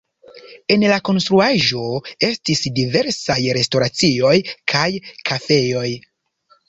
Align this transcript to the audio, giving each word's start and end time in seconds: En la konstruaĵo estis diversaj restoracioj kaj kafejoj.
En 0.75 0.85
la 0.91 0.95
konstruaĵo 1.09 1.83
estis 2.29 2.63
diversaj 2.79 3.37
restoracioj 3.59 4.35
kaj 4.75 4.87
kafejoj. 5.31 5.89